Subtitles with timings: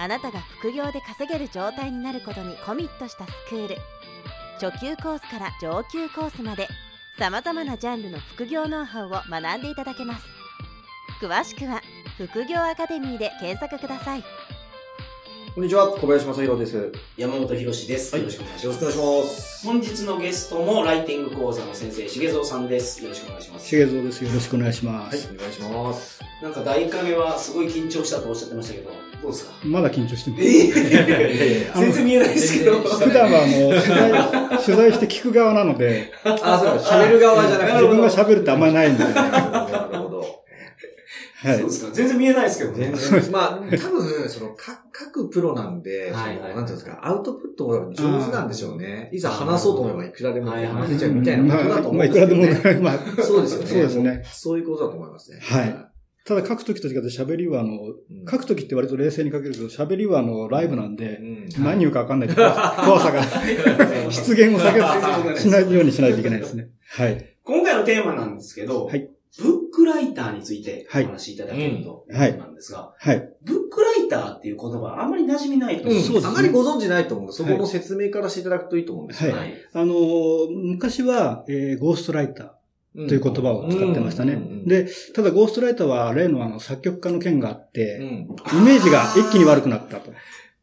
[0.00, 3.76] あなたが副業で稼げる状態になることにコミットしたスクール
[4.58, 6.68] 初級コースから上級コースまで
[7.18, 10.24] さまざまなジャンルの副業ノウハウを学んでいただけます
[11.20, 11.82] 詳しくは
[12.16, 14.24] 「副業アカデミー」で検索ください
[15.54, 16.92] こんにちは、小林正宏です。
[17.16, 18.16] 山本博史です。
[18.16, 18.82] よろしくお願いします。
[18.86, 19.66] よろしくお願いします。
[19.66, 23.02] 本日のゲストもライティング講座の先生、しげぞうさんです。
[23.02, 23.66] よろしくお願いします。
[23.66, 24.24] しげぞうです。
[24.24, 26.29] よろしくお願いしまはいす。、お願いします。
[26.42, 28.90] なんか第1回目はすごい緊張したとおっしゃってましたけど、
[29.22, 29.52] どうですか？
[29.64, 30.42] まだ緊張してます。
[30.42, 32.80] え全然見えないですけど。
[32.80, 37.72] 普段はあの、取材、 取材して聞く側なので、あ、そう、喋る側じゃなくて。
[37.74, 40.20] 自分が喋るってあんまりないんで、はなるほど。
[40.22, 41.56] いそう。
[41.66, 42.92] ですか全然見えないですけどね。
[42.96, 43.32] 全然。
[43.32, 49.10] まあ、多分、その、か、各プロなんで、はいそのなんていうんですか、アウトプットも上手なんでしょうね。
[49.12, 52.74] いざ話そうと思えばいくらでも話せちゃうみたいなことだと思まあ、うんですいくらでけどね。
[52.76, 53.66] も、まあ、そうですよね。
[53.68, 54.22] そうですね。
[54.32, 55.38] そういうことだと思いますね。
[55.42, 55.89] はい
[56.26, 58.26] ただ書くときと違って喋りはあの、うん。
[58.30, 61.48] 書くときって割と冷静に書けるけど、喋りはあの、ライブなんうで、ん。
[61.58, 62.50] 何言うかわかんない怖
[62.84, 63.22] 怖さが、
[64.10, 66.68] 出現を避けしないようにしないといけないですね。
[66.90, 67.36] はい。
[67.42, 69.10] 今回のテーマなんですけど、はい。
[69.38, 71.04] ブックライターについておはい。
[71.06, 72.36] 話しいただけるということはい。
[72.36, 73.28] なんですが、はい。
[73.44, 76.30] ブックライターっていう言葉あんまり馴染みないと思うんですそうですね。
[76.32, 79.32] あまりご存知ないと思うそこの説明からしていただくといいと思うんですよ。
[79.32, 79.54] はい。
[79.72, 79.94] あの、
[80.50, 82.50] 昔は、えーゴーストライター、
[82.94, 84.34] という言葉を使ってましたね。
[84.34, 88.08] うんで、ただゴーストライターは例のあの作曲家の件があって、うん
[88.60, 90.12] イメージが一気に悪くなったと。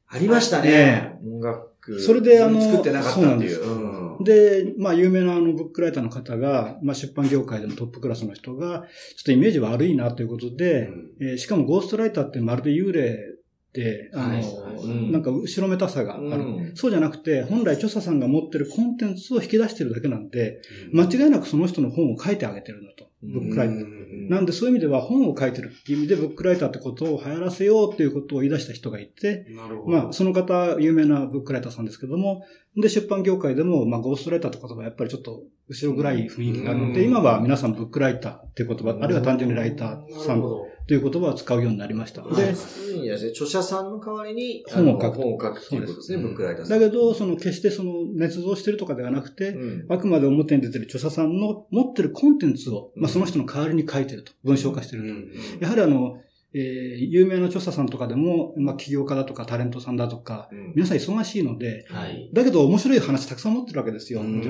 [0.10, 1.20] ありましたね。
[1.26, 2.00] 音楽。
[2.00, 3.22] それであの作ってなかったっていう。
[3.22, 8.80] そうなんですうんで、まあ有名なあのブックライターの方が、まあ出版業界でもトップクラスの人が、
[9.16, 10.90] ちょっとイメージ悪いなということで、
[11.22, 13.37] えーしかもゴーストライターってまるで幽霊
[13.74, 16.24] で、あの、はいうんなんか後ろめたさがある。
[16.24, 16.30] う
[16.62, 20.62] んそうじゃなくて、本来著者さんが持ってるコンテンツを引き出してるだけなんで、
[20.94, 23.08] 間違いなくその人の本を書いてあげてるんだと。
[23.22, 24.30] ブックライター。
[24.30, 29.48] なんでそういう意味では本を書いてるっていう意味でブックライターってことを流行らせようっていうことを言い出した人がいて。
[29.88, 32.44] まあその方有名なブックライターさんですけども、
[32.76, 40.42] で出版業界でもまあゴーストライターって言葉はやっぱりちょっと後ろ暗い雰囲気があるので、うん今は皆さんブックライターっていう言葉、あるいは単純にライターさん。
[40.88, 42.24] という言葉を使うようになりました。
[42.24, 46.80] はいで、いではね著者さんの代わりに本を書く本を書くっていうことですね、ブックライターさん。
[46.80, 55.10] だけど、その決してその捏造してるとかではなくて、うんあくまで表に出てる著者さんの持ってるコンテンツを、まあその人の代わりに書いてると、文章化してると。
[55.10, 56.22] うんやはりあの、
[56.58, 62.30] えー有名な著者さんとかでも、まあ起業家だとかタレントさんだとか、うん皆さん忙しいので、はい。
[62.34, 64.22] だけど面白い話たくさん持ってるわけですよ。
[64.22, 64.42] うん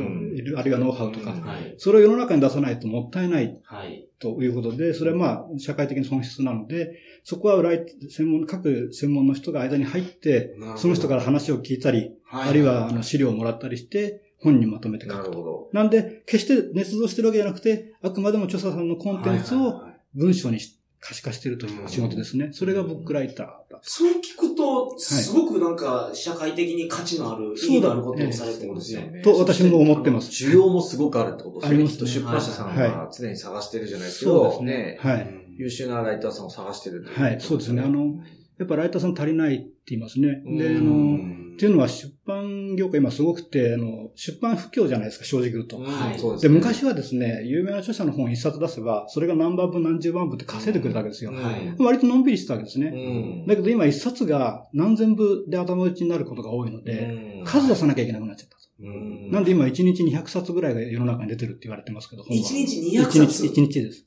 [0.56, 1.34] あるいはノウハウとか。
[1.34, 1.76] うんはい。
[1.78, 4.08] それを世の中に出さないともったいないはい。
[4.20, 15.70] ということで、それはまあ社会的に損失なので、そこはライ専門、各専門の人が間に入って、その人から話を聞いたり、あるいはあの資料をもらったりして、本にまとめて書くと。
[15.74, 19.82] なんで、決して捏造してるわけじゃなくて、あくまでも著者さんのコンテンツを
[20.14, 22.50] 文章にし可視化しているという仕事ですね。
[22.52, 23.80] それがブックライターだ。
[23.82, 29.02] そう聞くと、すごくなんか、社会的に価値のある、そうだ意義のあることをされてるんですよ。
[29.02, 31.76] ねと私も思ってます需要もすごくあるってことですね。
[31.76, 34.98] ありますと出版社さんはいは常に探してるじゃないですけそうど、ですね。
[35.02, 35.22] はい。
[35.22, 38.18] うん優秀なライターさんを探してるはいそうですねあの
[38.60, 40.28] やっぱライターさん足りないって言いますね。
[40.46, 45.80] で、あうの、んっていうのは出版業界今すごくて、あの、出版不況じゃないですか、正直言うと。
[45.80, 46.54] はいで、そうですね。
[46.54, 51.32] 昔はですね、有名な著者の本一冊出せば、それが何万部何十万部って稼いでくれたわけですよ。
[51.32, 52.92] うんはい割とのんびりしてたわけですうね。
[52.92, 58.58] んだけど今一冊が何千部で頭打ちになることが多いので、数出さなきゃいけなくなっちゃった。
[58.80, 63.48] うんなんで今1日200冊ぐらいが世の中に出てるって言われてますけど、本は一日200 1冊？
[63.48, 64.06] 日、1日です。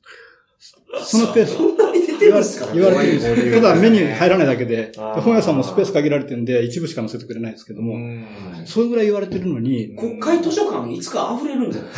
[1.03, 1.80] そのペース。
[2.21, 3.61] てるんですか言われてるんです。
[3.61, 8.25] ただ目に入らないだけで、本屋さんもスペース限られてるんで、一部しか載せてくれないですけども、うん
[8.65, 11.91] それぐらい言われてるのに、国会図書館いつか溢れるんじゃない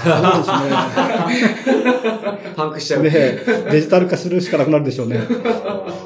[0.44, 1.50] そうです
[1.84, 2.54] ね。
[2.56, 3.04] パンクしちゃう。
[3.04, 3.12] ね、
[3.70, 5.20] デジタル化するしかなくなるでしょうね。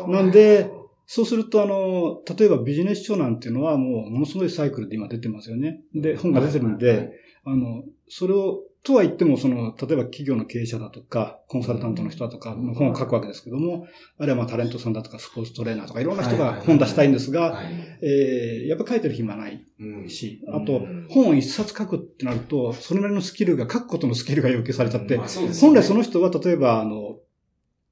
[0.08, 0.72] なんで、
[1.06, 5.81] そうすると、あの、例えばビジネス書なんていうのはもうものすごいサイクルで今出てますよね。
[5.96, 7.12] で、本が出てるんで、
[7.48, 17.66] あの、それを、とは言っても、その、例えば企業の経営者だとか、コンサルタントの人だとかの本を書くわけですけども、あるいはまあタレントさんだとか、スポーツトレーナーとか、いろんな人が本出したいんですが、はい。
[18.02, 20.56] えーやっぱ書いてる暇ないうんし、うん。
[20.56, 25.18] あと、本を一冊書くってなると、それなりのスキルが、書くことのスキルが要求されちゃって
[25.62, 27.18] 本来その人は例えば、あの、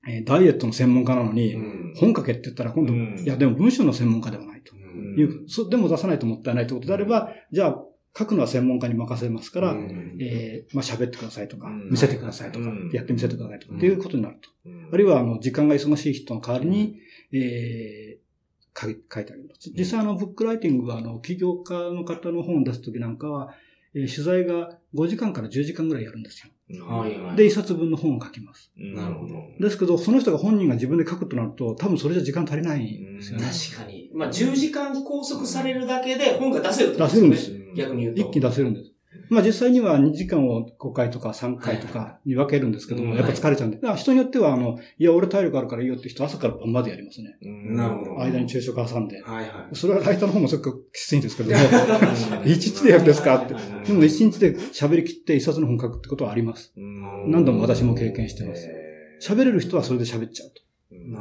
[0.08, 1.94] えーダイエットの専門家なのに、うん。
[1.98, 3.20] 本書けって言ったら今度、うん。
[3.20, 4.76] いやでも文章の専門家ではないと。
[4.76, 7.84] いう、そでも出さないともったいないってことであれば、じゃあ、
[8.18, 14.50] 書くのは専門家に任せますから、うんえーまあ喋ってくださいとか、うん見せてくださいとか、うんやって見せてくださいとか、うんっていうことになると。
[14.66, 16.96] うんあるいは、あの、時間が忙しい人の代わりに、
[17.34, 18.26] えー
[18.78, 19.56] 書い書いてあげると。
[19.78, 23.54] 実際、あの、ブックライティングは、あの、起業家の方の本を出すときなんかは、
[23.94, 26.52] えー取材が5時間から10時間ぐらいやるんですよ。
[26.86, 27.36] はいはい。
[27.38, 28.72] で、1冊分の本を書きます。
[28.76, 33.46] なるほどですけど、その人が本人が自分で書くとなると、多分それじゃ時間足りないんですよね。
[33.46, 34.12] 確かに。
[34.14, 37.52] まあ、10時間拘束されるだけで本が出せるってこと出せるんです。
[37.76, 38.22] 逆に言うと。
[38.22, 38.92] 一気に出せるんです。
[39.30, 43.80] まあ実際には2時間を5回とか3回とかに分けるんですけども、はいやっぱ疲れちゃうんで。
[43.96, 47.38] 人によっては、あの、いや、俺体力あるからいいよって人朝から晩までやりますね。
[47.42, 49.22] なるほど間に昼食挟んで。
[49.22, 49.76] はいはい。
[49.76, 51.58] それはライターの方もすごくきついんですけども、
[52.46, 53.56] 一日でやるんですかって。
[53.88, 56.74] でも一日で喋り切って一冊の本書くってことはあります。
[56.76, 58.68] 何度も私も経験してます。
[59.22, 60.66] 喋れる人はそれで喋っちゃうと。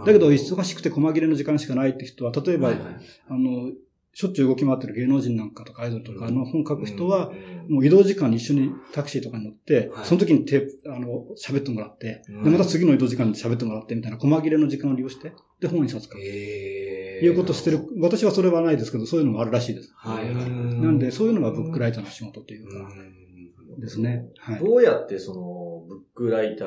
[0.04, 3.72] だけど、忙しくて細切れの時間しかないって人は、例えば、あの、
[4.14, 7.32] しょっちゅう動き回ってる芸能人なんかとかアイドルとかの本書く人は、
[7.68, 16.20] もう移動時間に一緒にタクシーとかに乗って、はいその時にテープ、あの、喋ってもらって、うんで、また次の移動時間に喋ってもらってみたいな、細切れの時間を利用して、で、本一冊書く。
[16.20, 17.80] えいうことをしてる。
[18.00, 19.92] 私はそれはないですけど、そういうのもあるらしいです。
[19.96, 20.50] はいはい。
[20.50, 24.26] なんで、そういうのがブックライターの仕事というか、うんですね。
[24.38, 24.60] はい。
[24.60, 26.66] どうやってその、ブックライタ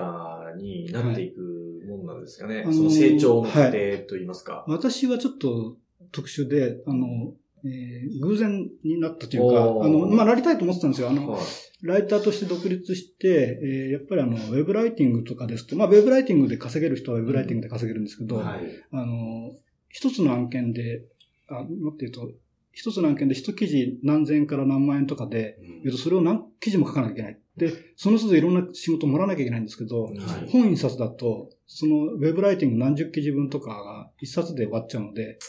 [0.56, 2.64] ーになっていくもんなんですかね。
[2.64, 4.66] はいその成長の過程といいますか。
[4.68, 5.78] 私はちょっと
[6.12, 7.34] 特殊で、あの、
[7.66, 11.10] えー偶然になったというか、あの、まあ、なりたいと思ってたんですよ。
[11.10, 11.42] あの、はい
[11.84, 18.62] ライターとして独立して、えーやっぱりあの、ウェブライティングとかですと、まあ、ウェブライティングで稼げる人はウェブライティングで稼げるんですけど、はい。
[18.92, 19.52] あの、
[19.90, 21.04] 一つの案件で、
[21.50, 22.32] あ、もっと言うと、
[22.78, 27.40] 一つの案件で一記事何千円から何万円とかで、言うとそれを何記事も書かなきゃいけない。
[27.58, 30.16] で、その都度いろんな仕事をもらわなきゃいけないんですけど、はい
[30.52, 35.40] 本一冊だと、そのウェブライティング何十記事分とかが一冊で終わっちゃうので、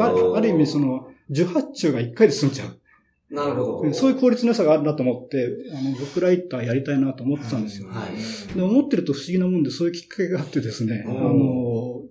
[0.00, 2.80] あある意味その、18中が1回で済んじゃう。
[3.34, 3.92] なるほど。
[3.92, 5.46] そういう効率の良さがあるなと思って、
[5.78, 7.88] あの、ブックライターやりたいなと思ってたんですよ。
[7.88, 8.56] はい。
[8.56, 12.02] で思ってると不思議なもんで、そういうきっかけがあってですね、あうんの、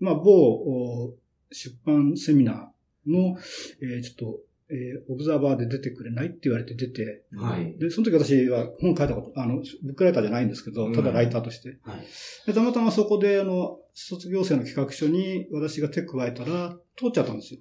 [0.00, 1.14] まあ、某お
[1.52, 2.75] 出版セミナー
[3.06, 3.36] の、
[3.82, 7.78] えーちょっと、えーオブザーバーで出てくれないって言われて出て、はい。
[7.78, 11.78] で、その時私は本書いたこと、あの、ブックライターじゃないんですけど、ただライターとして。
[11.82, 12.06] はい。
[12.46, 17.60] で、たまたまそこで、あの、卒業生の企画書に私が手加えたら、通っちゃったんですよ。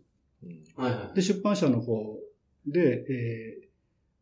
[0.75, 2.19] はいはで、出版社の方
[2.67, 3.65] で、えー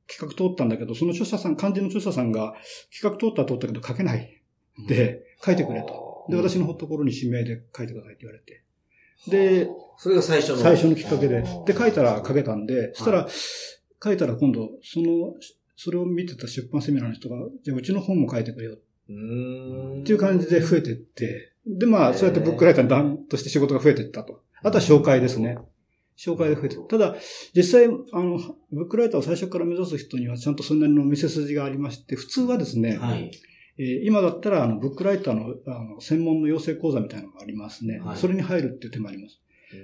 [0.05, 2.55] 企画通ったんだけど、その著者さん、漢字の著者さんが、
[2.93, 4.43] 企画通ったら通ったけど書けない。
[4.87, 6.25] で、書いてくれと。
[6.29, 8.63] で、私のところに指名で書いてくださいって言われて。
[9.27, 10.57] で、それが最初の。
[10.57, 11.43] 最初のきっかけで。
[11.65, 13.27] で、書いたら書けたんで、そしたら、
[14.03, 15.35] 書いたら今度、その、
[15.75, 18.73] それを見てた出版セミナーの人が、じゃあうちの本も書いてくれよ。
[18.73, 24.41] っていう感じで増えてって、で、まあ、そうやってブックライターに団として仕事が増えていったと。
[24.61, 25.57] あとは紹介ですね。
[26.17, 27.15] 紹介で増えてただ、
[27.55, 28.39] 実際、あの、
[28.71, 32.97] ブックライターを最初から目指す人にはちゃんとそれなりの見せ筋がありまして、普通はですね、い。
[32.97, 33.31] はい。
[33.77, 37.99] えー今だったら、あの、ブックライターのあの専門の養成講座みたいなのがありますね。
[37.99, 39.39] はいそれに入るっていう手もあります。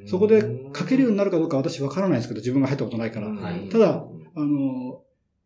[0.06, 0.42] そこで
[0.76, 3.30] 書けるようになるかどうか私わからないですけど、自分が入ったことないから。
[3.30, 4.06] はいただ
[4.36, 5.02] あの、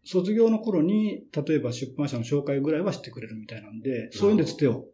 [0.06, 4.86] 卒業の頃に、例えば出版社の紹介ぐらいはしてくれるみたいなんで、そういうんでつてを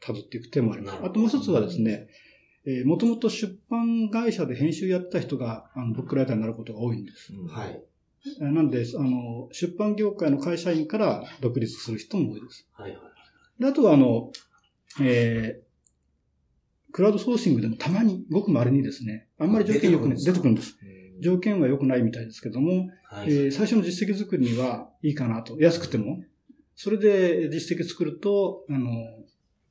[0.00, 0.98] 辿っていく手もあります。
[1.02, 2.08] あともう一つはですね、
[2.66, 7.32] えー、もともと出版会社で編集やった人が、あの、ブックライターになることが多いんです。
[7.48, 7.82] はい。
[8.40, 12.66] えーなんで、あの、出版業界の会社員から独立する人も多いです。
[12.72, 13.62] はいはい。
[13.62, 14.32] で、あとはあの、
[15.00, 20.76] えー、クラウドソーシングでもたまに、ごく稀にですね、あんまり条件良くない、出てくるんです。
[21.20, 23.32] 条件は良くないみたいですけども、はい。
[23.32, 25.56] えー最初の実績作りにはいいかなと。
[25.60, 26.22] 安くても。
[26.76, 28.88] それで実績作ると、あの、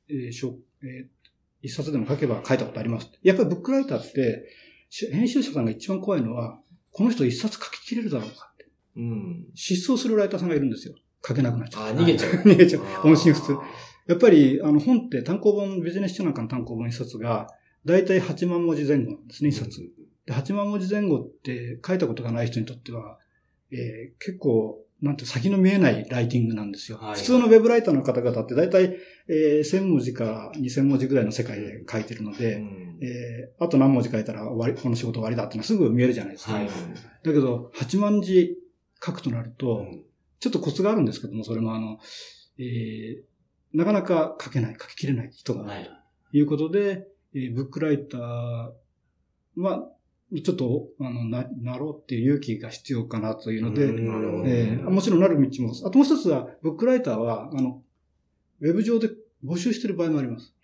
[0.08, 1.14] えーしょえー
[1.62, 3.10] 一冊でも書けば書いたことあります。
[3.22, 4.46] やっぱりブックライターって、
[4.90, 6.60] し編集者さんが一番怖いのは、
[6.94, 8.68] この人一冊書き切れるだろうかって。
[8.96, 9.46] うん。
[9.54, 10.94] 失踪するライターさんがいるんですよ。
[11.26, 11.96] 書けなくなっちゃあ、う。
[11.96, 12.32] 逃げちゃう。
[12.46, 13.08] 逃げちゃう。
[13.08, 13.56] 音信不通。
[14.06, 17.48] やっぱり、あの、本って単行本、ビジネス書なんかの単行本一冊が、
[17.84, 19.80] だいたい8万文字前後なんですね、一冊。
[20.24, 23.18] で、8万文字前後って書いたことがない人にとっては、
[23.72, 26.98] えー結構、なんて先の見えないライティングなんですよ。
[26.98, 28.96] はい普通のウェブライターの方々ってだいたい、
[29.28, 36.54] えー1000文字から2000文字ぐらいの世界で書いてるので、うんえーあと何文字書いたら終わり、この仕事終わりだってのはすぐ見えるじゃないですか。
[36.54, 36.66] はい。
[36.66, 36.70] だ
[37.24, 38.56] けど、8万字
[39.04, 40.04] 書くとなると、うん
[40.40, 41.98] ちょっとコツがあるんですけども、それもあの、
[42.58, 45.90] えーなかなか書けない、書ききれない人がはい。
[46.30, 48.20] ということで、えーブックライター
[49.60, 49.90] は、
[50.44, 57.82] ちょっと、あの、な、なろうっていう勇気が必要かなというので、えーもちろんなる道も、あともう一つは、ブックライターは、あの、
[58.60, 59.08] ウェブ上で
[59.44, 60.54] 募集してる場合もあります。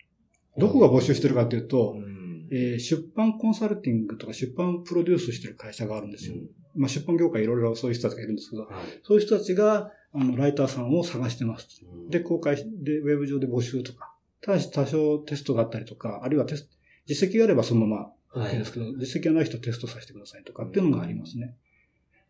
[0.57, 2.10] どこが募集してるかというとう、ん
[2.51, 6.35] えー出版コンサルティングとか出版プロデュースしてる会社があるんですよ。
[6.75, 8.71] まあ、出版業界いろいろそういう人たちがいるんですけど、はい
[9.03, 11.67] そういう人たちが、あの、ライターさんを探してます。
[12.09, 21.55] で、公開しで、ウェブ上で募集とか、ただし多少テストがあったりとか、あるいはテスト、実績があればそのまま OK ですけど、実績がない人はテストさせてくださいとかっていうのがありますね。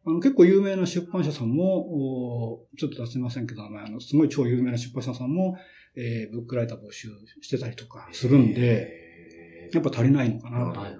[0.05, 5.57] あの結構有名な出版社さんも、おちょっと出せませんけど、まあ、あのすごい超有名な出版社さんも、
[5.95, 7.09] えーブックライター募集
[7.41, 9.00] してたりとかするんで、
[9.73, 10.97] やっぱ足りないのかなはい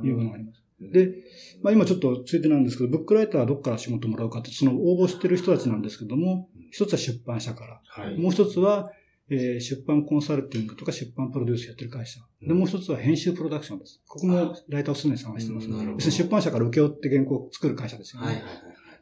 [0.00, 0.62] というのがあります。
[0.80, 1.14] で、
[1.62, 8.18] まあ今ちょっとついてなんですけど、ブックライターはどこから仕事もらうかって、その応募してる人たちなんですけども、一つは出版社から、はい。
[8.18, 8.90] もう一つは、
[9.30, 12.20] えー出版コンサルティングとか出版プロデュースやってる会社。
[12.42, 14.02] で、もう一つは編集プロダクションです。
[14.06, 15.68] ここもライターをすでに探してます。
[15.96, 18.26] 別に出版社から請け負って原稿を作る会社ですよね。
[18.26, 18.44] はいはい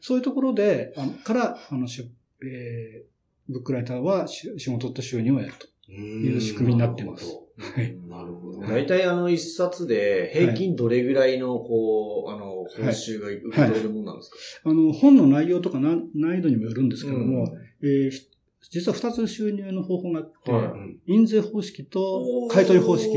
[0.05, 2.11] そういうところで、あのから、あの、しゅ
[2.45, 5.67] えーブックライターはし仕事と収入を得ると。
[5.67, 6.01] はい。
[6.01, 7.27] いう仕組みになってます
[7.59, 7.97] はい。
[8.09, 8.61] なるほど。
[8.61, 14.31] 大体あの一冊で平均どれぐらいのこう、あの、報酬が受け取れるもんなんです
[14.63, 17.87] か、あの、本の内容とかな難易度にもよるんですけども、うん。
[17.87, 18.29] えーひ
[18.71, 20.63] 実は二つ収入の方法があって、はい。
[20.63, 23.13] うん印税方式と買取方式。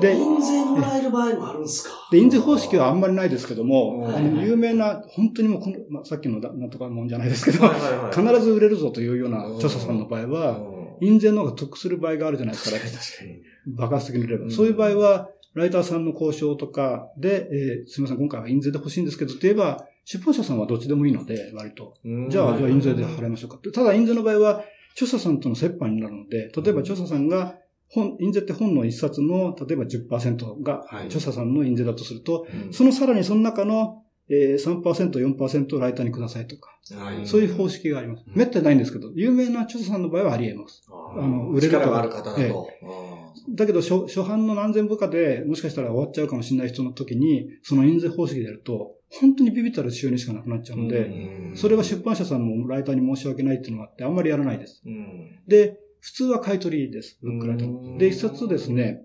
[0.00, 1.90] で印税もらえる場合もあるんですか？
[2.12, 4.16] で、印税方式はあんまりないですけども、はい。
[4.16, 8.34] あの、有名な、本当にもうこの、まあ、さっきのだなんとかもんじゃないですけど、はいはいはい。
[8.36, 10.60] 必ず売れるぞというような著者さんの場合は、
[11.00, 13.42] 印税の方が得する場合があるじゃないですか、確かに。
[13.76, 14.44] 爆発的に売れれば。
[14.44, 21.94] うんそういう場合は、ライターさんの交渉とかで、えーすみません、今回は印税で欲しいんですけどって言えば、出版社さんはどっちでもいいので、割と。
[22.28, 23.58] じゃあ、じゃあ印税で払いましょうか。
[23.72, 27.56] ただ印税の場合は、著者さんとの折半になるので、例えば著者さんが、
[27.88, 38.24] 本、印税って本の一冊の、例えば10%がはい著者さんの印税だとすると、うんそのさらにその中の、えー、3%、4%をライターにくださいとか、はいそういう方式があります。
[38.26, 40.82] うんめったにないんですけど、有名な著者さんの場合はあり得ます。
[40.88, 42.40] ああの、売れる力がある方だと。
[42.40, 54.82] ええだけど初、初版の何千部かで、もしかしたら終わっちゃうかもしれない人の時に、その印税方式でやると、本当にビビったる収入しかなくなっちゃうので、うんそれは出版社さんもライターに申し訳ないっていうのがあって、あんまりやらないです。
[54.86, 57.18] うんで、普通は買い取りです。
[57.22, 57.96] ブックライター。
[57.96, 59.02] で、一冊ですね、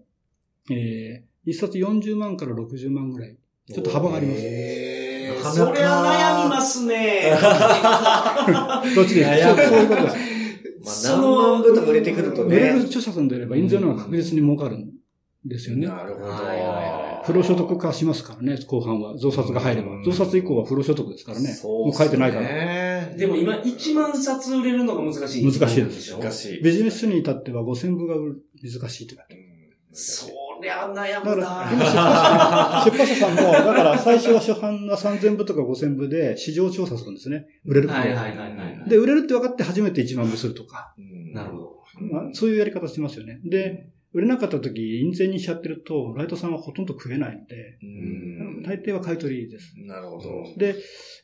[0.69, 3.37] えー、一冊40万から60万ぐらい。
[3.67, 4.94] ちょっと幅があります。
[5.43, 7.31] そりゃ悩みますね。
[8.95, 10.15] どっちでそうそういうことです。
[10.85, 12.55] まあ、その何万部とか売れてくるとね。
[12.55, 14.91] 売れる著者さんであれば、印税の方が確実に儲かるん
[15.43, 15.87] ですよね。
[15.87, 16.25] なるほど。
[16.25, 19.17] はいはいはい不労所得化しますからね、後半は。
[19.17, 20.03] 増刷が入ればうん。
[20.03, 21.47] 増刷以降は不労所得ですからね。
[21.47, 22.47] そうもう書いてないから。
[22.47, 23.07] ら。
[23.15, 25.43] でも今1万冊売れるのが難しい。
[25.43, 26.61] 難しいですょ難しい。
[26.61, 29.39] ビジネス書に至っては5000部が難しいって書いてある
[30.57, 37.45] そりゃ悩むだから、な今出版社出版社さんも、だから最初は初版が3000部とか5000部で市場調査するんですね。
[37.65, 38.89] 売れるはいはいはいはい。
[38.89, 41.75] で、売れるって分かって初めて1万部するとか、うんなるほど。
[42.11, 43.39] まあ、そういうやり方してますよね。
[43.45, 49.73] で、売れなかった時、印税にしちゃってると、ライトさんはほとんど食えないので、うん大抵は買い取りです。
[49.85, 50.29] なるほど。
[50.57, 50.75] で、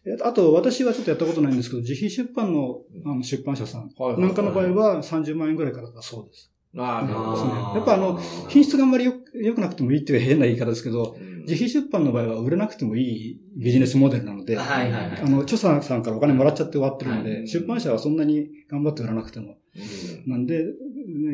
[0.06, 6.52] えあと私はちょっとやったことないんですけど、自費出版のあの出版社さんなんかの場合は30万円ぐらいからだそうです。
[6.78, 11.42] ああ、なるほどやっぱあの、品質があんまりよ良くなくてもいいっていう変な言い方ですけど、うん。
[11.42, 15.22] 自費出版の場合は売れなくてもいいビジネスモデルなので、はいはいはい。
[15.22, 17.48] あの、著者さんからお金もらっちゃって終わってるので、はい。
[17.48, 19.58] 出版社はそんなに頑張って売らなくても。
[19.76, 20.32] うん。
[20.32, 20.72] なんで、ね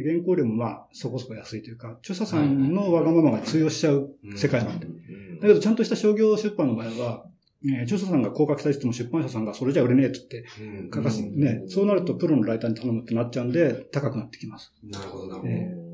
[0.04, 4.86] 原稿料もまあそこそこ安いというか、著者さんのわがままが通用しちゃう世界なんで。
[4.86, 5.40] うん。
[5.40, 7.26] だけどちゃんとした商業出版の場合は、
[7.66, 10.92] えー著者さんが高額帯しても出版社さんがそれじゃ売れねえって言ってうん。
[10.94, 14.74] 書かす、ね、そうなるとプロのライターに頼むってなっちゃうんで、高くなってきます。
[14.84, 15.52] なるほどなるほど。
[15.52, 15.87] え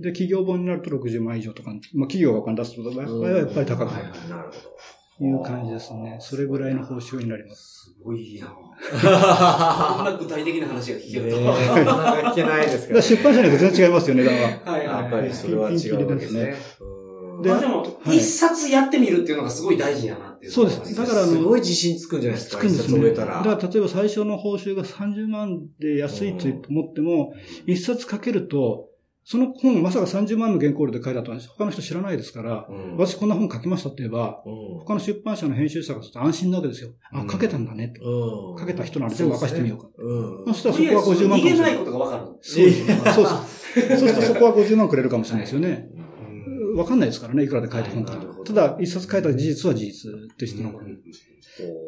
[0.00, 4.76] で、企業本になると60万以上とか、まあ企業がお金出す場合はやっぱり高くなるなるほ
[5.18, 6.18] という感じですね。
[6.20, 7.94] それぐらいの報酬になります。
[7.94, 8.48] すごいな。
[8.48, 8.54] ど。
[9.96, 11.40] こんな具体的な話が聞けると。
[11.40, 13.00] なかなか聞けないですかららね。
[13.00, 14.72] だか出版社によって全然違いますよね、値段は。
[14.72, 16.54] はいやっぱりそれは違うわけですね。
[16.80, 16.96] うん
[17.42, 20.52] でまあでも、はい一冊やってみるっていうのがすごい大事やなっていう。
[20.52, 22.84] そうですだからあのすごい自信つくんじゃないですか、つくんですね。
[22.84, 23.42] 一冊終えたら。
[23.42, 27.32] だから例えば最初の報酬が30万で安いと思っても、
[27.66, 28.88] 一冊書けると、
[29.28, 32.96] その本まさか30万の原稿料で書いたとは他の人知らないですから、うん。
[32.96, 34.78] 私こんな本書きましたって言えば、うん。
[34.78, 36.90] 他の出版社の編集者がちょっと安心なわけですよ。
[37.12, 37.28] あ、うん。
[37.28, 39.88] 書けたんだね書けた人なら全部任してみようか。
[39.98, 40.54] うん。
[40.54, 41.40] そしたらそこは50万かもしれない。
[41.40, 42.24] 逃げないことがわかる。
[42.40, 42.86] そうそう。
[42.86, 43.26] そう。
[43.26, 43.98] そう。
[43.98, 45.88] するとそこは50万くれるかもしれないですよね。
[46.76, 48.12] わかんないですからね、いくらで書いた本か
[48.44, 51.02] ただ、一冊書いた事実は事実として残る。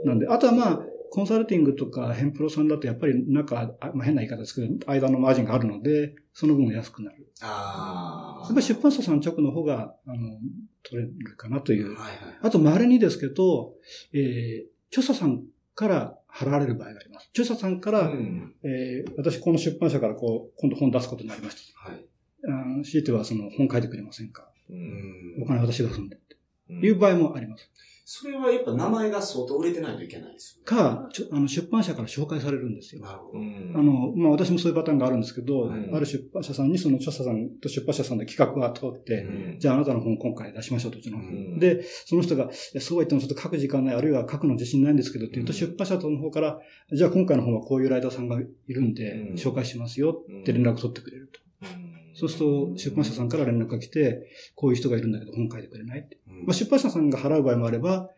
[0.04, 0.80] なんで、あとはまあ、
[1.10, 7.32] コンサルティングとかヘンプロさんだとやっぱりなんか、あまあ、変な言い方ですけど、間のマージンがあるので、その分安くなる。
[7.40, 10.38] あやっぱり出版社さん直の方が、あの、
[10.82, 11.94] 取れるかなという。
[11.94, 12.16] はいはい。
[12.42, 13.74] あと、稀にですけど、
[14.12, 15.42] えー、著者さん
[15.74, 17.28] から払われる場合があります。
[17.30, 21.90] 著者さんから、うんえー私この出版社からこう、今度本出すことになりました。
[21.90, 22.04] はい。
[22.46, 26.36] あー強いてはその本書いてくれませんかうんお金私が踏んでって
[26.70, 27.70] うんいう場合もあります。
[28.10, 33.06] それはやっぱ名前が相当売れてないといけないですか、ちょあの出版社から紹介されるんですよよ。。
[33.06, 33.38] なるほど。
[33.38, 42.48] うんあの、まあ、私もそういうパターンがあるんですけど、うんある出版社さんにその著者さんと出版社さんの企画が通って、うんじゃああなたの本今回出しましょうと、うちのんで、その人が、
[42.80, 46.58] そうは言ってもちょっと書く時間ない、あるいは書くの自信ないんですけどって言うと、うん出版社の方から、
[46.90, 51.40] じゃあ今回の本はこういうライターさんがいるんで、うん紹介しますよって連絡取ってくれると。
[52.10, 56.18] うんそうすると、出版社さんから連絡が来て、こういう人がいるんだけど本書いてくれないって。
[56.28, 58.10] うんまあ、出版社さんが払う場合もあれば、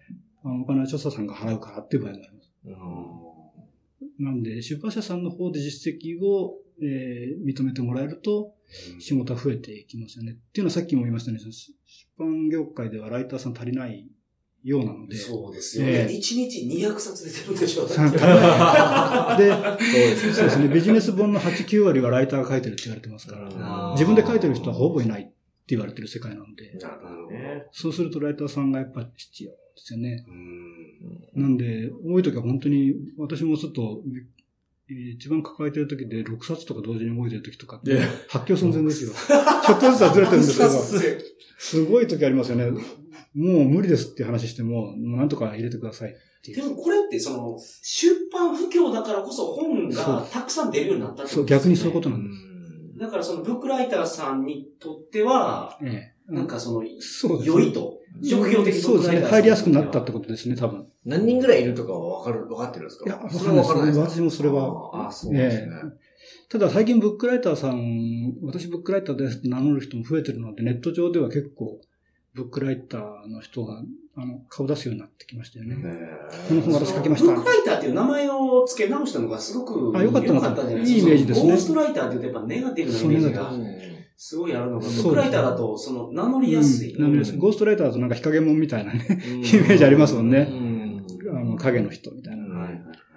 [0.42, 2.52] あのお金は著者さんが払うからっていう場合もあります。
[2.64, 8.54] うんなんで、出版社さんの方で実績を、えー認めてもらえると、
[8.98, 10.32] 仕事は増えていきますよね。
[10.32, 11.50] っていうのはさっきも言いましたね、出
[12.18, 14.08] 版業界ではライターさん足りない
[14.62, 15.16] ようなので。
[15.16, 16.12] そうですよええね。
[16.12, 18.10] 1日200冊出てるんでしょうで、そうで
[20.16, 23.48] すねそうですね、ビジネス本の8、9割はライターが書いてるって言われてますから、
[23.92, 25.32] 自分で書いてる人はほぼいないって
[25.68, 27.66] 言われてる世界なので、なるほどね。
[27.72, 30.24] そうするとライターさんがやっぱ必要ですよね。
[30.28, 30.70] うん
[31.34, 39.12] なんで、多い時は本当に、私もちょっと、えー一番抱えてる時で6冊とか同時に動いてる時とかってで、発狂寸前ですよ。
[39.12, 40.70] ちょっとずつはずれてるんですけど、
[41.58, 42.72] すごい時ありますよね。
[43.34, 46.56] もう無理ですって話しても、もうなんとか入れてくださいっていう。
[46.56, 52.46] でもこれってその、出版不況だからこそ本がたくさん出るようになったってそう、ことですね逆にそういうことなんです。
[52.98, 56.32] だからそのブックライターさんにとっては、ええ。
[56.32, 57.44] なんかその、そう。
[57.44, 57.98] 良いと。
[58.22, 59.20] 職業的そうですね。
[59.22, 60.86] 入りやすくなったってこことですね、多分。
[61.04, 63.06] 何人ぐらいいるとかはわかる、わかってるんですか？
[63.06, 65.04] いや、わそかんないですれはわからないですか私もそれは。
[65.04, 65.72] ああ、そうですね。
[66.50, 71.80] ただ最近ブックライターさん、私ブックライターですって名乗る人も増えてるので、ネット上では結構、
[72.34, 73.82] ブックライターの人が、
[74.16, 75.76] あの、顔出すようになってきましたよね。
[76.48, 77.32] この本私書きました。
[77.32, 80.96] ブックライターっていう名前を付け直したのがすごくあよかったじゃないですか。
[80.96, 81.50] いいイメージですね。
[81.50, 83.52] ゴーストライターって言うとやっぱネガティブなイメージが
[84.16, 86.94] すごいあるのが、ブックライターだとその名乗りやすい。
[86.94, 87.02] うん。
[87.02, 90.48] なのでゴーストライターだとなんか日陰者みたいなね、イイメージありますもんね。
[90.50, 91.06] うん。
[91.36, 92.39] あの、影の人みたいな。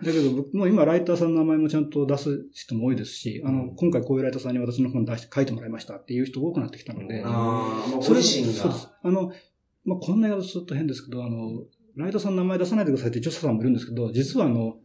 [0.04, 8.90] だけど僕も今ライターさんの名前もちゃんと出す人も多いですし、あの、今回こういうライターさんに私の本出して書いてもらいましたっていう人多くなってきたので、ああ、もうそれご自身がそうです。。
[9.02, 9.32] あの、
[9.86, 11.64] まあ、こんな言い方すると変ですけど、あの、
[11.96, 14.78] ライターさんの名前出さないでくださいって著者さんもいるんですけど、実はあの、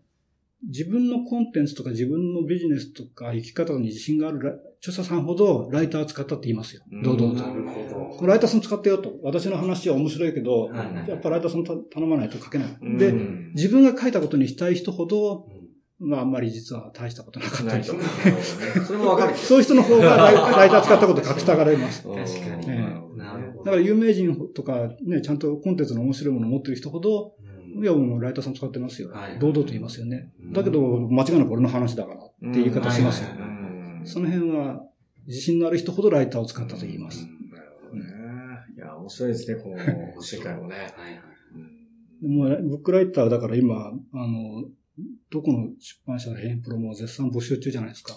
[0.66, 6.82] 自分のコンテンツとか自分のビジネスとか生き方に自信があるラ著者さんほどライター使ったって言いますよ。
[7.02, 7.46] 堂々と。
[7.48, 8.16] なるほど。
[8.16, 9.12] これライターさん使ってよと。
[9.22, 12.78] 私の話は面白いけど、はいはいやっぱライターさんた頼まないと書けない。
[12.80, 15.46] うんで、うん自分が書いたことにしたい人ほど、
[16.00, 17.78] うんまああんまり実は大したことなかった。
[17.78, 18.00] りとか。
[18.86, 19.44] それもわかるけど。
[19.44, 22.06] そういう人の方がライター使ったこと書きたがられます。
[22.08, 22.68] う ん確かに
[23.16, 27.47] なるほどねだから有名人とかね、ちゃんとコンテンツの面白いものを持ってる人ほど、うん
[27.80, 29.10] いや、もうライターさん使ってますよ。
[29.10, 30.32] はい堂々と言いますよね。
[30.42, 33.28] うんだけど、間違いなく俺の話だからって言い方しますよ
[34.04, 34.82] その辺は、
[35.26, 37.26] 自信のある人ほどライターを使ったと言います。
[37.52, 38.04] なるほどね。
[38.76, 40.76] いや、面白いですね、この世界もね。
[40.76, 41.20] はいはい
[41.54, 41.78] うん
[42.20, 44.64] もう、ブックライターだから今、あの、
[45.30, 48.16] どこの出版社のヘインプロも絶賛募集中じゃないですか。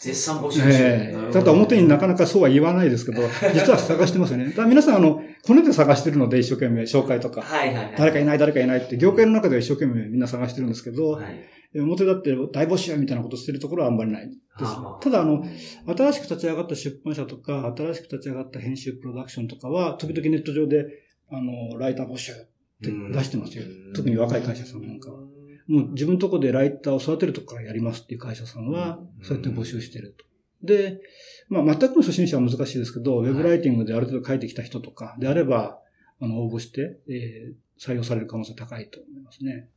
[0.00, 0.68] 絶賛募集中。
[0.70, 3.22] ええなるほどただ表になかなかそうは言わないですけど、
[3.54, 4.52] 実は探してますよね。
[4.56, 7.94] だ皆さん、あの、この手で探してるので一生懸命紹介とか、はいはいはい。
[7.96, 11.80] 誰かいない誰かいないって、業界の中では一生懸命みんな探してるんですけど、はい。
[11.80, 14.62] 表だって大募集みたいなことしてるところはあんまりないです。
[14.64, 15.42] はあただ、あの、
[15.86, 20.84] 新しく立ち上がった出版社とか、新しく立ち上がった編集プロダクションとかは、時々ネット上で、
[21.30, 22.34] あの、ライター募集っ
[22.82, 23.64] て出してますよ。
[23.94, 25.20] 特に若い会社さんなんかは。
[25.66, 30.24] もう自分のとこでライターを育てるとこからやりますっていう会社さんはう、んそうやって募集してると。
[30.66, 31.00] で、
[31.48, 35.78] まあ、全くの初心者は難しいですけど、ウェブライティングである程度書いてきた人とかであれば、
[36.20, 39.68] あの、応募して、えー採用される可能性高いと思いますね。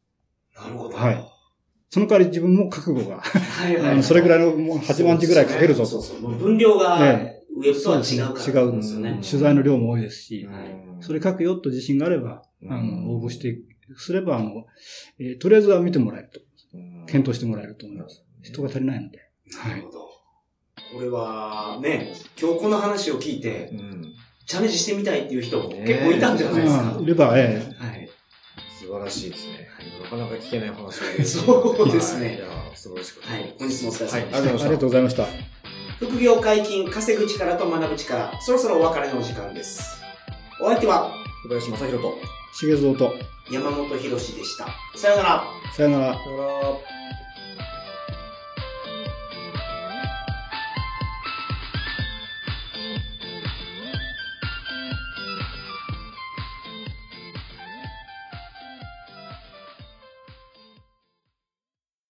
[0.56, 0.96] なるほど。
[0.96, 1.26] はい
[1.90, 5.90] その代わり自分も覚悟が、はいはいあのそれぐらいのもう8万字ぐらい書けるぞと。
[5.90, 6.22] そうそう。
[6.22, 8.62] もう分量がえウェブとは違うから。
[8.62, 9.20] 違うんですよね。
[9.28, 13.58] 取材の量も多いですし、はいそれ書くよと自信があれば、あうんの、応募して、
[13.98, 14.66] すれば、あの、
[15.20, 16.40] えーとりあえずは見てもらえると。
[16.74, 18.24] うん検討してもらえると思います。
[18.42, 19.20] 人が足りないので。
[19.68, 20.00] なるほど。
[20.94, 24.14] これは、ね、今日この話を聞いて、うん
[24.48, 26.84] チャレンジしてみたいっていう人もね結構いたんじゃないですか。
[26.84, 28.10] まあ、いれば、えはい。
[28.80, 29.68] 素晴らしいですね。
[30.04, 31.26] なかなか聞けない話を。
[31.26, 32.40] そうですね
[32.76, 33.34] 素晴らしかった。
[33.34, 33.56] はい。
[33.58, 34.18] 本日もお疲れ様でした。
[34.18, 35.26] はいえありがとうございました。
[35.98, 40.00] 副業解禁、稼ぐ力と学ぶ力、そろそろお別れのお時間です。
[40.62, 41.12] お相手は
[41.44, 42.35] 小林正宏と。
[42.58, 43.14] 重蔵と、
[43.52, 44.66] 山本博史でした。
[44.96, 45.44] さようなら。
[45.74, 46.14] さよなら。
[46.14, 46.95] さよなら。